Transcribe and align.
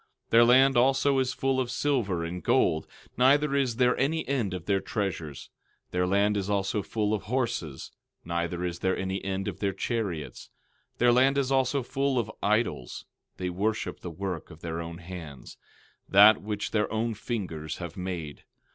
12:7 0.29 0.29
Their 0.31 0.45
land 0.45 0.77
also 0.77 1.19
is 1.19 1.31
full 1.31 1.59
of 1.59 1.69
silver 1.69 2.25
and 2.25 2.41
gold, 2.41 2.87
neither 3.17 3.55
is 3.55 3.75
there 3.75 3.95
any 3.99 4.27
end 4.27 4.51
of 4.51 4.65
their 4.65 4.79
treasures; 4.79 5.51
their 5.91 6.07
land 6.07 6.35
is 6.35 6.49
also 6.49 6.81
full 6.81 7.13
of 7.13 7.25
horses, 7.25 7.91
neither 8.25 8.65
is 8.65 8.79
there 8.79 8.97
any 8.97 9.23
end 9.23 9.47
of 9.47 9.59
their 9.59 9.73
chariots. 9.73 10.49
12:8 10.93 10.97
Their 10.97 11.11
land 11.11 11.37
is 11.37 11.51
also 11.51 11.83
full 11.83 12.17
of 12.17 12.31
idols; 12.41 13.05
they 13.37 13.51
worship 13.51 13.99
the 13.99 14.09
work 14.09 14.49
of 14.49 14.61
their 14.61 14.81
own 14.81 14.97
hands, 14.97 15.57
that 16.09 16.41
which 16.41 16.71
their 16.71 16.91
own 16.91 17.13
fingers 17.13 17.77
have 17.77 17.95
made. 17.95 18.43